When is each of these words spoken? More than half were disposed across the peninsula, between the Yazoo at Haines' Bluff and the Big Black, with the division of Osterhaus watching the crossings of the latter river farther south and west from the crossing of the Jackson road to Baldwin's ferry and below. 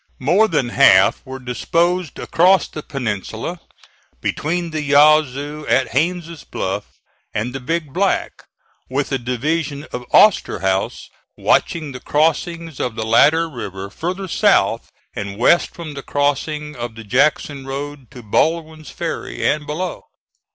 More 0.17 0.47
than 0.47 0.69
half 0.69 1.23
were 1.27 1.37
disposed 1.37 2.17
across 2.17 2.67
the 2.67 2.81
peninsula, 2.81 3.59
between 4.19 4.71
the 4.71 4.81
Yazoo 4.81 5.63
at 5.69 5.89
Haines' 5.89 6.43
Bluff 6.43 6.85
and 7.35 7.53
the 7.53 7.59
Big 7.59 7.93
Black, 7.93 8.45
with 8.89 9.09
the 9.09 9.19
division 9.19 9.83
of 9.93 10.03
Osterhaus 10.11 11.11
watching 11.37 11.91
the 11.91 11.99
crossings 11.99 12.79
of 12.79 12.95
the 12.95 13.05
latter 13.05 13.47
river 13.47 13.91
farther 13.91 14.27
south 14.27 14.89
and 15.15 15.37
west 15.37 15.69
from 15.69 15.93
the 15.93 16.01
crossing 16.01 16.75
of 16.75 16.95
the 16.95 17.03
Jackson 17.03 17.67
road 17.67 18.09
to 18.09 18.23
Baldwin's 18.23 18.89
ferry 18.89 19.47
and 19.47 19.67
below. 19.67 20.05